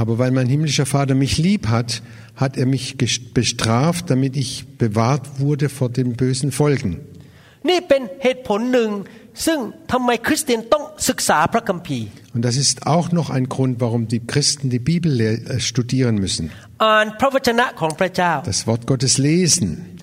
[0.01, 1.89] Aber weil mein himmlischer Vater mich lieb hat,
[2.38, 2.96] hat er mich
[3.34, 7.00] bestraft, damit ich bewahrt wurde vor den bösen Folgen.
[12.34, 16.52] Und das ist auch noch ein Grund, warum die Christen die Bibel äh, studieren müssen.
[18.44, 19.98] Das Wort Gottes lesen.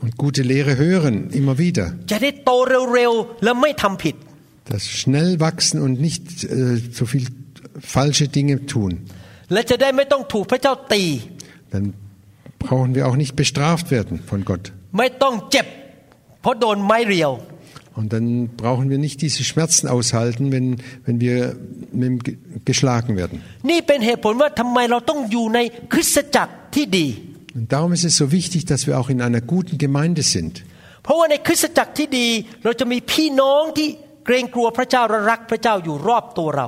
[0.00, 1.94] Und gute Lehre hören, immer wieder.
[4.64, 7.28] Das schnell wachsen und nicht äh, so viel
[7.80, 9.06] falsche Dinge tun.
[9.51, 11.03] และจะได้ไม่ต้องถูกพระเจ้าตี
[11.73, 11.85] Dann
[12.65, 14.63] brauchen wir auch nicht bestraft werden von Gott.
[14.97, 15.67] ไม่ต้องเจ็บ
[16.41, 17.31] เพราะโดนไม้เรียว
[17.99, 18.27] Und dann
[18.63, 20.67] brauchen wir nicht diese Schmerzen aushalten, wenn,
[21.05, 21.35] wenn wir
[21.99, 22.37] mit dem ge-
[22.69, 23.37] geschlagen werden.
[23.69, 25.59] นี่เป็นเหตุผลว่าทำไมเราต้องอยู่ใน
[25.93, 27.07] คริสตจักรที่ดี
[27.57, 30.53] Und darum ist es so wichtig, dass wir auch in einer guten Gemeinde sind.
[31.03, 32.27] เพราะว่าในคริสตจักรที่ดี
[32.63, 33.87] เราจะมีพี่น้องที่
[34.25, 36.67] เกรงกลัวพระเจ้าและรักพระเจ้าอยู่รอบตัวเรา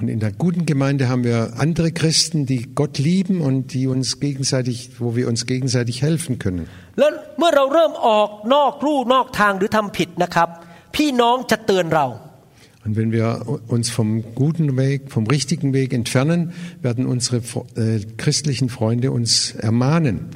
[0.00, 4.18] und in der guten Gemeinde haben wir andere Christen, die Gott lieben und die uns
[4.18, 6.66] gegenseitig, wo wir uns gegenseitig helfen können.
[12.82, 17.42] Und wenn wir uns vom guten Weg, vom richtigen Weg entfernen, werden unsere
[17.76, 20.30] äh, christlichen Freunde uns ermahnen.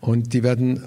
[0.00, 0.82] Und die werden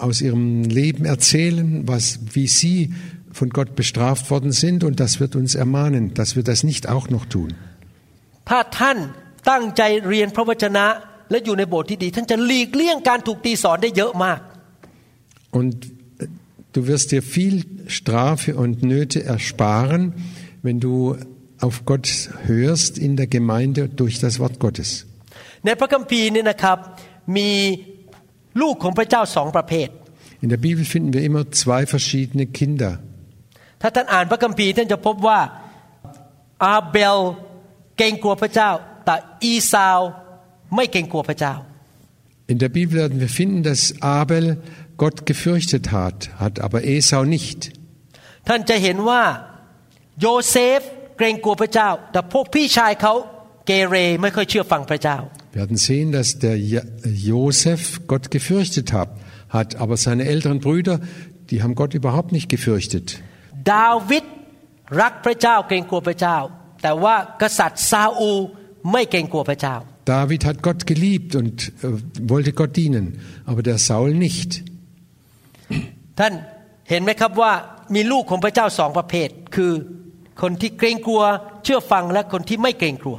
[0.00, 2.92] aus ihrem Leben erzählen, was, wie sie
[3.31, 4.83] von Gott bestraft worden sind.
[4.83, 7.49] Und das wird uns ermahnen, dass wir das nicht auch noch tun.
[8.49, 8.97] ถ้าท่าน
[9.49, 10.85] ตั้งใจเรียนพระวจนะ
[11.31, 14.39] และอยู่ในโบสถ์ที่ดี ท่านจะหลีกเลี่ยงการถูกตีสอนได้เยอะมาก
[15.57, 16.27] Und äh,
[16.75, 17.55] du wirst dir viel
[17.99, 20.01] Strafe und Nöte ersparen,
[20.65, 20.93] wenn du
[21.65, 22.07] auf Gott
[22.49, 24.89] hörst in der Gemeinde durch das Wort Gottes.
[25.65, 26.77] ในพระคัมภีร์นี่นะครับ
[27.37, 27.49] มี
[28.61, 29.89] ลูกของพระเจ้าสองประเภท
[30.43, 32.91] In der Bibel finden wir immer zwei verschiedene Kinder.
[33.81, 35.39] ถ้าท่านอ่านพระคัมภีร์ท่านจะพบว่า
[36.65, 37.17] อาเบล
[37.97, 38.69] เกรงกลัวพระเจ้า
[39.05, 39.99] แต่อีซาว
[40.75, 41.55] ไม่เกรงกลัวพระเจ้า
[42.53, 44.45] In der Bibel werden wir finden, dass Abel
[45.03, 47.59] Gott gefürchtet hat, hat aber Esau nicht.
[48.47, 49.23] ท่านจะเห็นว่า
[50.21, 50.81] โยเซฟ
[51.17, 53.13] เกรงกลัวพระเจ้า แต่พวกพี่ชายเขา
[53.65, 55.17] เกเรไม่ค่อยเชื่อฟังพระเจ้า
[55.53, 56.87] Wir werden sehen, dass der Ja-
[57.31, 59.09] Josef Gott gefürchtet hat,
[59.57, 60.95] hat, aber seine älteren Brüder,
[61.49, 63.07] die haben Gott überhaupt nicht gefürchtet.
[63.71, 64.23] ดาวิด
[65.01, 66.37] รักพระเจ้าเกรงกลัวพระเจ้า
[66.83, 68.39] แต่ว่ากษัตริย์ซาอูล
[68.91, 69.75] ไม่เกรงกลัวพระเจ้า
[70.15, 71.87] David hat Gott geliebt und äh,
[72.33, 73.05] wollte Gott dienen,
[73.49, 74.51] aber der Saul nicht.
[76.19, 76.33] ท่าน
[76.89, 77.53] เห็นไหมครับว่า
[77.95, 79.71] มีลูกของพระเจ้าสองประเภท คือ
[80.41, 81.23] คนที่เกรงกลัว
[81.63, 83.17] เชื่อฟังและคนที่ไม่เกรงกลัว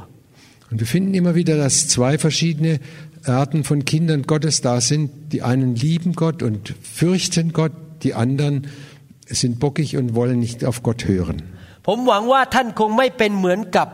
[0.69, 2.73] Und wir finden immer wieder, dass zwei verschiedene
[3.25, 5.31] Arten von Kindern Gottes da sind.
[5.31, 7.71] Die einen lieben Gott und fürchten Gott,
[8.03, 8.67] die anderen
[9.41, 11.37] sind bockig und wollen nicht auf Gott hören.
[11.87, 13.87] ผมหวังว่าท่านคงไม่เป็นเหมือนกับ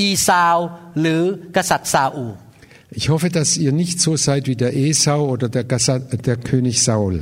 [0.00, 0.56] อีซาว
[1.00, 1.22] หรือ
[1.56, 2.34] กษัตริย์ซาอูล
[3.00, 6.76] Ich hoffe, dass ihr nicht so seid wie der Esau oder der, Gasa der König
[6.88, 7.14] Saul.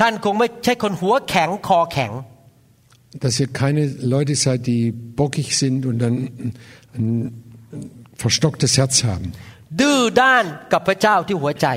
[0.00, 2.12] ท่านคงไม่ใช่คนหัวแข็งคอแข็ง
[3.24, 3.82] Dass ihr keine
[4.14, 4.82] Leute seid, die
[5.20, 6.14] bockig sind und dann
[6.44, 6.52] ein,
[6.98, 7.08] ein
[8.22, 9.26] verstocktes Herz haben.
[9.80, 11.68] ดื้อด้านกับพระเจ้าที่หัวใจ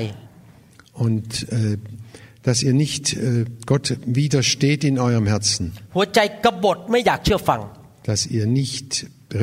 [1.04, 1.76] Und äh,
[2.44, 5.64] dass ihr nicht äh, Gott widersteht in eurem Herzen.
[5.96, 7.60] หัวใจกบฏไม่อยากเชื่อฟัง
[8.10, 8.88] Dass ihr nicht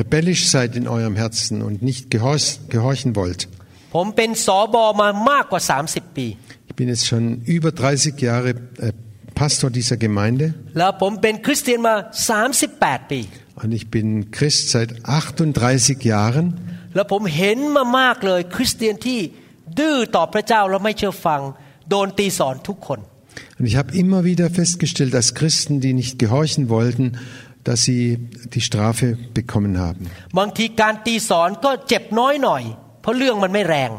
[0.00, 3.40] rebellisch seid in eurem Herzen und nicht gehorch gehorchen wollt.
[3.94, 6.26] ผมเป็นสอบอมามากกว่า 30 ปี
[6.70, 7.24] Ich bin jetzt schon
[7.56, 8.92] über 30 Jahre äh,
[9.40, 10.46] Pastor dieser Gemeinde
[10.78, 11.94] แล้วผมเป็นคริสเตียนมา
[12.52, 13.20] 38 ปี
[13.60, 16.46] und ich bin Christ seit 38 Jahren
[16.94, 19.20] แล้วผมเห็นมามากเลยคริสเตียนที่
[19.78, 21.40] ดื้อต่อพระเจ้าแล้วไม่เชื่อฟัง
[21.90, 23.00] โดนตีสอนทุกคน
[23.58, 27.18] Und ich habe immer wieder festgestellt, dass Christen, die nicht gehorchen wollten,
[27.64, 28.02] dass sie
[28.54, 29.06] die Strafe
[29.38, 30.02] bekommen haben.
[30.38, 32.62] บางทีการตีสอนก็เจ็บน้อยหน่อย
[33.00, 33.90] เพราะเรื่องมันไม่แรง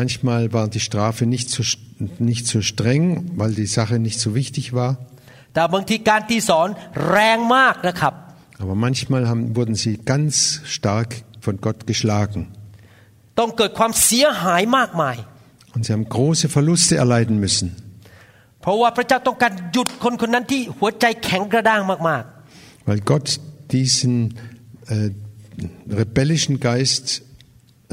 [0.00, 1.62] Manchmal war die Strafe nicht so,
[2.30, 3.04] nicht so streng,
[3.40, 4.92] weil die Sache nicht so wichtig war.
[5.54, 6.68] แต่บางทีการตีสอน
[7.10, 8.14] แรงมากนะครับ
[8.62, 10.32] Aber manchmal haben, wurden sie ganz
[10.76, 11.10] stark
[11.40, 12.40] von Gott geschlagen.
[15.70, 17.68] ต้องเกิดความเสียหายมากมาย Und sie haben große Verluste erleiden müssen.
[18.62, 22.24] เพราะว่าพระเจ้าต้องการหยุดคนคนนั้นที่หัวใจแข็งกระด้างมาก
[22.88, 23.26] Weil Gott
[23.76, 24.14] diesen
[24.94, 25.10] äh,
[26.00, 27.04] rebellischen Geist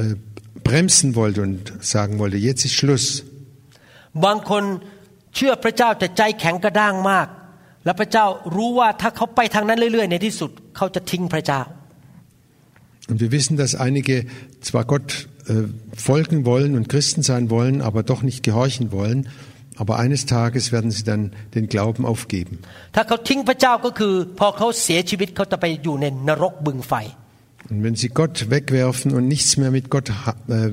[0.02, 0.15] äh,
[0.67, 1.60] bremsen wollte und
[1.94, 3.06] sagen wollte, jetzt ist Schluss.
[3.65, 4.63] ๆ บางคน
[5.36, 7.28] เชื่อพระเจ้าแต่ใจแข็งกระด้างมาก
[7.86, 11.62] และพระเจ้ารู้ว่าถ้าเขาไปทางนั้นเรื่อยๆ ในที่สุดเขาจะทิ้งพระเจ้า
[13.10, 14.15] Und wir wissen, dass einige
[14.67, 15.10] zwar Gott
[15.49, 15.65] äh,
[15.97, 19.29] folgen wollen und Christen sein wollen, aber doch nicht gehorchen wollen.
[19.77, 22.59] Aber eines Tages werden sie dann den Glauben aufgeben.
[27.71, 30.11] Und wenn sie Gott wegwerfen und nichts mehr mit Gott
[30.49, 30.71] äh,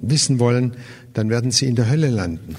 [0.00, 0.76] wissen wollen,
[1.14, 2.56] dann werden sie in der Hölle landen.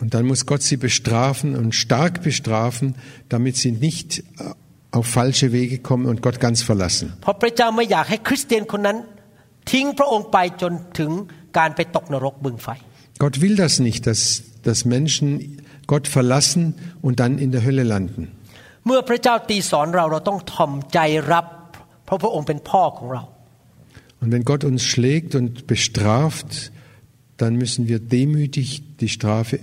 [0.00, 2.94] Und dann muss Gott sie bestrafen und stark bestrafen,
[3.28, 4.54] damit sie nicht äh,
[4.90, 7.12] auf falsche Wege kommen und Gott ganz verlassen.
[13.18, 18.32] Gott will das nicht, dass, dass Menschen Gott verlassen und dann in der Hölle landen.
[24.20, 26.72] Und wenn Gott uns schlägt und bestraft,
[27.36, 29.60] dann müssen wir demütig die Strafe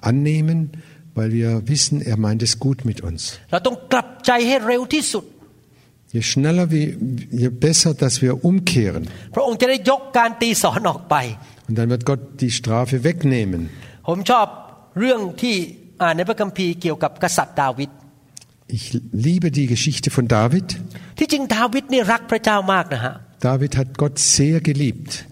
[0.00, 0.70] annehmen,
[1.14, 3.38] weil wir wissen, er meint es gut mit uns.
[6.12, 6.96] Je schneller, wir,
[7.30, 9.08] je besser, dass wir umkehren.
[11.68, 13.70] Und dann wird Gott die Strafe wegnehmen.
[18.66, 20.80] Ich liebe die Geschichte von David.
[23.40, 25.26] David hat Gott sehr geliebt.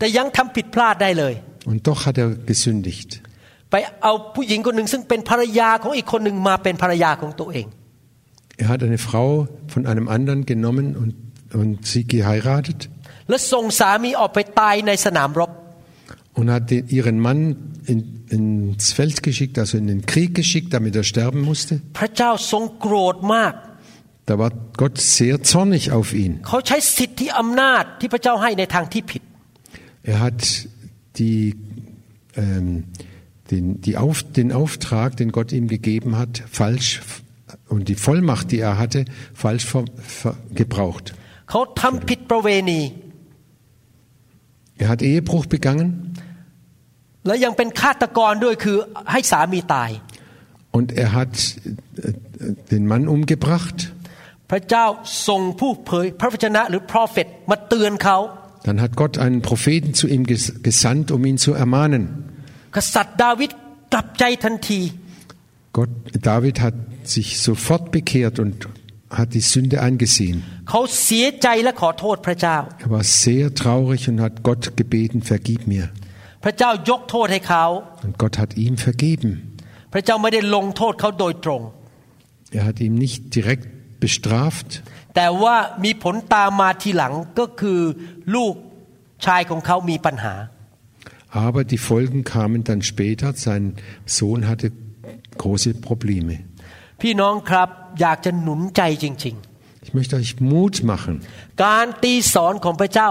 [1.64, 3.22] Und doch hat er gesündigt.
[3.72, 7.67] ไปเอาผู้หญิงคนหนึ่งซึ่งเป็นภรรยาของอีกคนหนึ่งมาเป็นภรรยาของตัวเอง
[8.62, 9.30] Er hat eine Frau
[9.74, 11.13] von einem anderen genommen und,
[11.62, 12.80] und sie geheiratet
[13.30, 15.52] และส่งสามีออกไปตายในสนามรบ
[16.38, 17.39] und hat den, ihren Mann
[17.86, 21.74] in, ins Feld geschickt, also in den Krieg geschickt, damit er sterben musste.
[21.98, 23.54] พระเจ้าทรงโกรธมาก
[24.30, 26.32] Da war Gott sehr zornig auf ihn.
[26.48, 29.22] เขาใช้สิทธิอำนาจที่พระเจ้าให้ในทางที่ผิด
[30.12, 30.39] Er hat
[31.19, 31.39] die,
[32.43, 32.67] ähm,
[33.52, 37.02] den, die Auf, den Auftrag, den Gott ihm gegeben hat, falsch
[37.69, 39.86] und die Vollmacht, die er hatte, falsch ver,
[40.19, 41.06] ver, gebraucht.
[41.50, 42.82] เขาทำผิดประเวณี
[44.82, 45.89] Er hat Ehebruch begangen
[47.26, 48.78] และยังเป็นฆาตกรด้วยคือ
[49.12, 49.89] ให้สามีตาย
[50.78, 52.13] und er hat äh,
[52.74, 53.78] den Mann umgebracht.
[54.50, 54.86] พระเจ้า
[55.28, 58.17] ส่งผู้เผยพระวจนะหรือ prophet มาเตือนเขา
[58.65, 62.04] Dann hat Gott einen Propheten zu ihm ges- gesandt, um ihn zu ermahnen.
[62.78, 63.52] กษัตริย์ดาวิด
[63.93, 64.82] กลับใจทันที
[65.78, 65.89] Gott,
[66.32, 66.76] David hat
[67.13, 68.67] sich sofort bekehrt und
[69.19, 70.38] hat die Sünde eingesehen.
[70.69, 75.86] เขาเสียใจและขอโทษพระเจ้า Er war sehr traurig und hat Gott gebeten, vergib mir.
[76.43, 77.65] พระเจ้ายกโทษให้เขา
[78.06, 79.32] Und Gott hat ihm vergeben.
[79.93, 81.62] พระเจ้าไม่ได้ลงโทษเขาโดยตรง
[82.58, 83.65] Er hat ihn nicht direkt
[84.04, 84.69] bestraft,
[85.15, 87.80] แต่ว่ามีผลตามมาทีหลังก็คือ
[88.36, 88.54] ลูก
[89.26, 90.34] ชายของเขามีปัญหา
[91.30, 93.34] aber die Folgen kamen dann später.
[93.34, 94.72] Sein Sohn hatte
[95.38, 96.36] große Probleme.
[97.02, 97.69] พี่น้องครับ
[98.02, 99.36] อยากจะหนุนใจจริง
[99.86, 101.13] Ich möchte euch Mut machen.
[101.39, 103.10] ๆ การตีสอนของพระเจ้า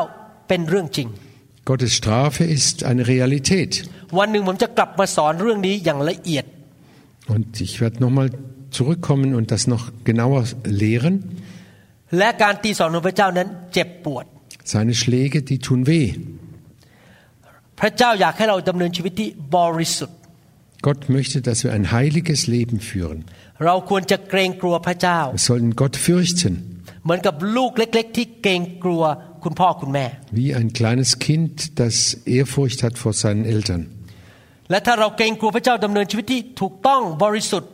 [0.49, 1.09] เป็นเรื่องจริง
[1.69, 3.73] Gottes Strafe ist eine Realität.
[4.19, 6.45] วันหนึ่งผมจะกลับมาสอนเรื่องนี้อย่างละเอียด
[7.35, 8.29] Und ich werde nochmal
[8.79, 10.43] zurückkommen und das noch genauer
[10.83, 11.15] lehren.
[12.19, 14.25] และการตีสอนของพระเจ้านั้นเจ็บปวด
[14.75, 16.09] Seine Schläge, die tun weh.
[17.81, 20.17] พระเจ้าอยากให้เราดำเนินชีวิตที่บริสุทธิ์
[20.87, 23.19] Gott möchte, dass wir ein heiliges Leben führen.
[23.65, 26.55] เราควรจะเกรงกลัวพระเจ้า Wir sollen Gott fürchten,
[27.05, 29.03] เหมือนกับลูกเล็ก ๆ ที่เกรงกลัว
[29.45, 30.07] คุณพ่อคุณแม่
[30.41, 31.95] wie ein kleines Kind, das
[32.37, 33.83] Ehrfurcht hat vor seinen Eltern.
[34.71, 37.71] และถ้าเราเกรงกลัวพระเจ้าดำเนินชีวิตที่ถูกต้องบริสุทธิ์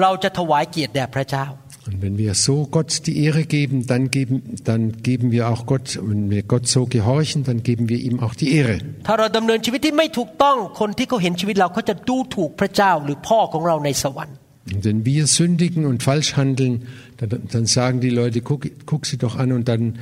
[0.00, 1.46] เราจะถวายเกียรติแด่พระเจ้า
[1.88, 5.98] Und wenn wir so Gott die Ehre geben, dann geben, dann geben wir auch Gott,
[6.02, 8.76] wenn wir Gott so gehorchen, dann geben wir ihm auch die Ehre.
[9.06, 14.36] ถ้าเราดำเนินชีวิตที่ไม่ถูกต้องคนที่เขาเห็นชีวิตเราเขาจะดูถูกพระเจ้าหรือพ่อของเราในสวรรค์
[14.72, 16.74] Und wenn wir sündigen und falsch handeln,
[17.18, 19.98] dann, dann sagen die Leute, guck, guck sie doch an und dann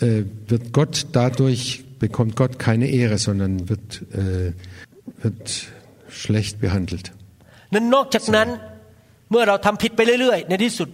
[0.00, 4.52] äh, wird Gott dadurch, bekommt Gott keine Ehre, sondern wird, äh,
[5.22, 5.46] wird
[6.08, 7.06] schlecht behandelt.
[7.74, 8.48] นั้นนอกจากนั้น
[9.30, 10.88] เมื่อเราทำผิดไปเรื่อยๆ ในที่สุด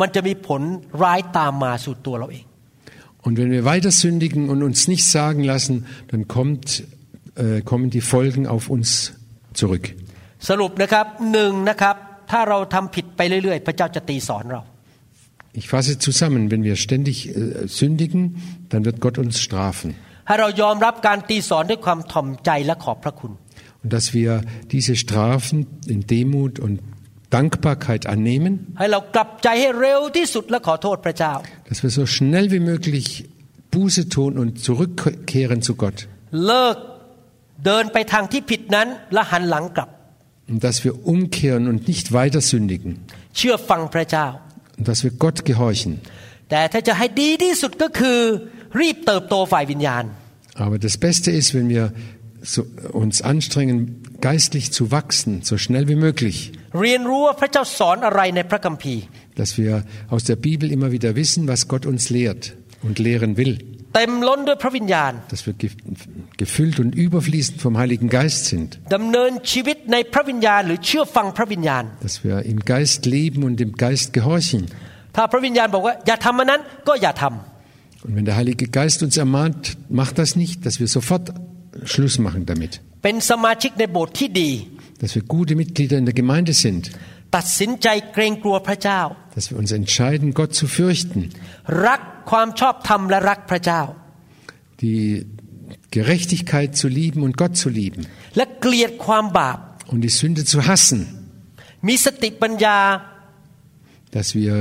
[0.00, 0.62] มันจะมีผล
[1.02, 2.44] ร้ายตามมาสู่ตัวเราเอง
[3.26, 5.74] Und wenn wir weiter sündigen und uns nichts sagen lassen,
[6.10, 6.84] dann kommt,
[7.34, 8.88] äh, kommen die Folgen auf uns
[9.60, 9.84] zurück.
[10.48, 11.96] สรุปนะครับหนึ่งนะครับ
[12.30, 14.62] ถ้าเราทำผิดไปเรื่อยๆ พระเจ้าจะตีสอนเรา
[15.60, 18.20] Ich fasse zusammen, wenn wir ständig äh, sündigen,
[18.70, 19.88] dann wird Gott uns strafen.
[20.26, 23.32] ให้เรายอมรับการตีสอนด้วยความถ่อมใจและขอบพระคุณ
[23.82, 24.30] Und dass wir
[24.74, 25.58] diese Strafen
[25.94, 26.76] in Demut und
[27.33, 28.75] Dankbarkeit annehmen,
[31.67, 33.27] dass wir so schnell wie möglich
[33.71, 36.07] Buße tun und zurückkehren zu Gott.
[40.47, 42.99] Und dass wir umkehren und nicht weiter sündigen.
[44.77, 46.01] Und dass wir Gott gehorchen.
[50.55, 51.93] Aber das Beste ist, wenn wir
[52.43, 56.51] so, uns anstrengen, geistlich zu wachsen, so schnell wie möglich.
[59.35, 63.59] Dass wir aus der Bibel immer wieder wissen, was Gott uns lehrt und lehren will.
[65.29, 65.53] Dass wir
[66.37, 68.79] gefüllt und überfließend vom Heiligen Geist sind.
[72.01, 74.65] Dass wir im Geist leben und dem Geist gehorchen.
[78.03, 81.31] Und wenn der Heilige Geist uns ermahnt, mach das nicht, dass wir sofort
[81.92, 82.72] Schluss machen damit.
[83.04, 84.50] เป็นสมาชิกในโบสถ์ที่ดี
[85.02, 86.82] Dass wir gute Mitglieder in der Gemeinde sind.
[87.36, 89.00] ตัดสินใจเกรงกลัวพระเจ้า
[89.36, 91.20] Dass wir uns entscheiden, Gott zu fürchten.
[91.86, 93.82] รักความชอบธรรมและรักพระเจ้า
[94.84, 95.02] Die
[95.96, 98.02] Gerechtigkeit zu lieben und Gott zu lieben.
[98.36, 99.58] และเกลียดความบาป
[99.92, 101.00] Und die Sünde zu hassen.
[101.88, 102.78] มีสติปัญญา
[104.16, 104.54] Dass wir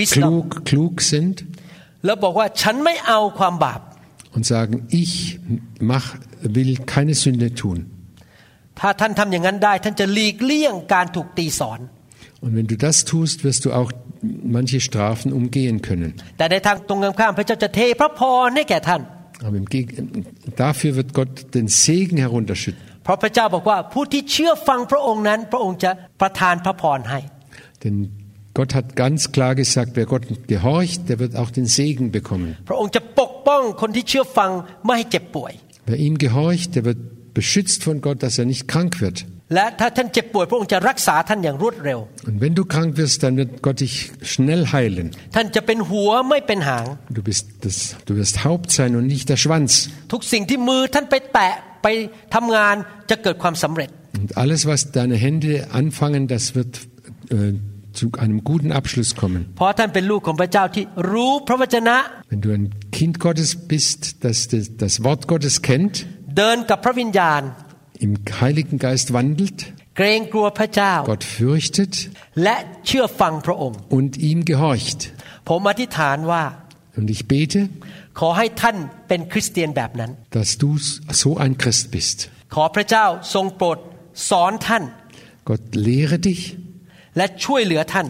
[0.00, 0.22] Wisdom.
[0.24, 1.36] klug, klug sind
[2.04, 3.80] แล้วบอกว่าฉันไม่เอาความบาป
[4.34, 5.38] und sagen, ich
[5.80, 6.06] mach,
[6.42, 7.78] will keine Sünde tun.
[8.80, 11.80] ถ้าท่านทำอย่างนั้นได้ ท่านจะหลีกเลี่ยงการถูกตีสอน
[12.44, 13.90] Und wenn du das tust, wirst du auch
[14.56, 16.10] manche Strafen umgehen können.
[16.38, 19.02] แต่ในทางตรงกันข้ามพระเจ้าจะเทพระพรให้แก่ท่าน
[19.46, 19.86] Aber im Geg
[20.64, 22.82] dafür wird Gott den Segen herunterschütten.
[23.04, 27.20] เพราะพระเจ้าบอกว่าผู้ที่เชื่อฟังพระองค์นั้น พระองค์จะประทานพระพรให้
[27.84, 27.96] Denn
[28.58, 32.50] Gott hat ganz klar gesagt, wer Gott gehorcht, der wird auch den Segen bekommen.
[32.68, 33.00] พระองค์จะ
[33.42, 34.50] ปกป้องคนที่เชื่อฟัง
[34.84, 35.52] ไม่ให้เจ็บป่วย
[35.90, 37.00] Wer ihm gehorcht, der wird
[37.38, 39.18] beschützt von Gott, dass er nicht krank wird.
[39.54, 43.94] และถ้าท่านเจ็บป่วย พระองค์จะรักษาท่านอย่างรวดเร็ว Und wenn du krank wirst, dann wird Gott dich
[44.32, 45.06] schnell heilen.
[45.36, 46.86] ท่านจะเป็นหัวไม่เป็นหาง
[47.16, 47.76] Du, bist das,
[48.08, 49.70] du wirst Haupt sein und nicht der Schwanz.
[50.12, 51.86] ทุกสิ่งที่มือท่านไปแตะไป
[52.34, 52.74] ทำงาน
[53.10, 56.72] จะเกิดความสำเร็จ Und alles, was deine Hände anfangen, das wird
[57.30, 57.52] äh,
[57.93, 59.53] zu einem guten Abschluss kommen.
[62.29, 66.05] Wenn du ein Kind Gottes bist, das das Wort Gottes kennt,
[67.99, 69.73] im Heiligen Geist wandelt,
[71.05, 72.09] Gott fürchtet
[73.89, 75.13] und ihm gehorcht.
[76.95, 77.69] Und ich bete,
[80.31, 80.77] dass du
[81.11, 82.29] so ein Christ bist.
[85.45, 86.57] Gott lehre dich,
[87.16, 88.06] และช่วยเหลือท่าน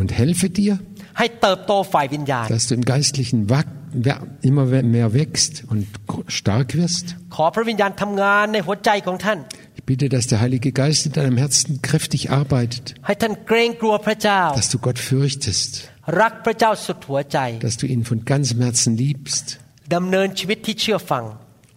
[0.00, 0.72] und helfe dir,
[1.18, 3.72] ให้เติบโตฝ่ายวิญญาณ dass du im Geistlichen wach-
[4.06, 4.64] wer- immer
[4.96, 5.80] mehr wächst und
[6.40, 7.06] stark wirst.
[7.34, 9.38] ขอพระวิญญาณทำงานในหัวใจของท่าน
[9.78, 14.98] Ich bitte, dass der Heilige Geist in deinem Herzen kräftig arbeitet, ให้ท่านเกรงกลัวพระเจ้า dass du Gott
[15.10, 15.70] fürchtest,
[16.20, 19.46] รักพระเจ้าสุดหัวใจ dass du ihn von ganzem Herzen liebst
[19.94, 21.24] ดำเนินชีวิตที่เชื่อฟัง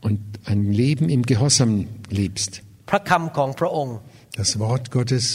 [0.08, 0.20] und
[0.52, 1.72] ein Leben im Gehorsam
[2.22, 2.52] lebst.
[2.90, 3.96] พระคำของพระองค์
[4.42, 5.26] Das Wort Gottes,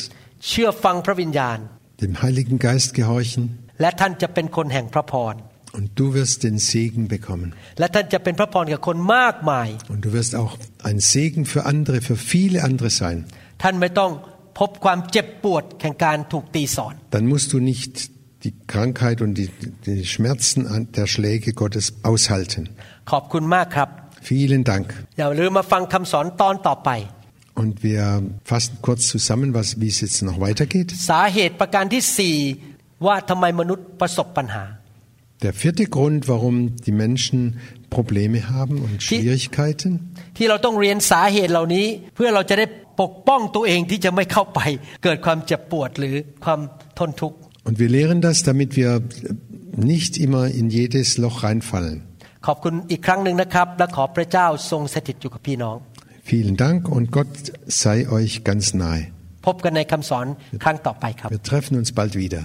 [0.48, 1.58] เชื่อฟังพระวิญญาณ
[2.04, 3.42] dem Heiligen Geist gehorchen
[3.80, 5.34] และท่านจะเป็นคนแห่งพระพร
[5.78, 7.48] und du wirst den Segen bekommen.
[7.78, 10.52] และท่านจะเป็นพระพรกับคนมากมาย Und du wirst auch
[10.90, 13.16] ein Segen für andere, für viele andere sein.
[13.62, 14.10] ท่านไม่ต้อง
[14.58, 17.92] พบความเจ็บปวดแห่งการถูกตีสอน Dann musst du nicht
[18.44, 19.48] die Krankheit und die,
[19.88, 22.62] die Schmerzen an- der Schläge Gottes aushalten.
[23.10, 23.88] ขอบคุณมากครับ
[24.30, 24.86] Vielen Dank.
[25.18, 26.90] อย่าลืมมาฟังคำสอนตอนต่อไป
[27.62, 30.88] Und wir fassen kurz zusammen, was, wie es jetzt noch weitergeht.
[31.10, 32.36] สาเหตุประการที่สี่
[33.06, 34.64] ว่าทำไมมนุษย์ประสบปัญหา
[35.44, 37.38] Der vierte Grund, warum die Menschen
[37.96, 39.92] Probleme haben und Schwierigkeiten,
[40.36, 42.66] ที่เราต้องเรียนสาเหตุเหล่านี้ เพื่อเราจะได้
[43.00, 44.60] ปกป้องตัวเองที่จะไม่เข้าไป
[45.04, 46.60] เกิดความเจ็บปวดหรือความ
[46.98, 48.90] ทนทุกข์ Und wir lehren das, damit wir
[49.92, 51.96] nicht immer in jedes Loch reinfallen.
[52.46, 55.76] ขอบคุณอีกครั้งหนึ่งนะครับ และขอพระเจ้าทรงสถิตอยู่กับพี่น้อง
[56.22, 57.34] Vielen Dank und Gott
[57.66, 59.04] sei euch ganz nahe.
[59.46, 60.26] พบกันในคำสอน
[60.62, 62.42] ครั้งต่อไปครับ Wir treffen uns bald wieder.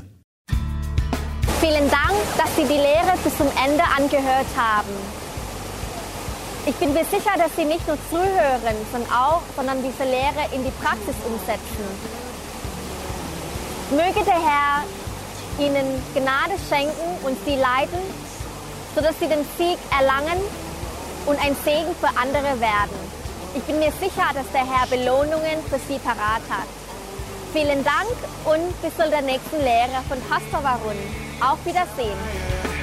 [1.63, 4.93] Vielen Dank, dass Sie die Lehre bis zum Ende angehört haben.
[6.65, 10.61] Ich bin mir sicher, dass Sie nicht nur zuhören, sondern auch, sondern diese Lehre in
[10.67, 11.85] die Praxis umsetzen.
[14.01, 14.73] Möge der Herr
[15.65, 18.01] Ihnen Gnade schenken und Sie leiten,
[18.95, 20.39] sodass Sie den Sieg erlangen
[21.29, 22.97] und ein Segen für andere werden.
[23.54, 26.68] Ich bin mir sicher, dass der Herr Belohnungen für Sie parat hat.
[27.52, 30.96] Vielen Dank und bis zu der nächsten Lehre von Pastor Warun.
[31.40, 32.77] Auf Wiedersehen.